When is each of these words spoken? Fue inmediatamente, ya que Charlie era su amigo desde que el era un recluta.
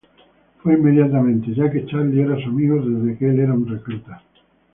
Fue 0.63 0.73
inmediatamente, 0.73 1.53
ya 1.53 1.69
que 1.69 1.85
Charlie 1.85 2.21
era 2.23 2.35
su 2.43 2.49
amigo 2.49 2.81
desde 2.83 3.19
que 3.19 3.29
el 3.29 3.37
era 3.39 3.53
un 3.53 3.67
recluta. 3.67 4.23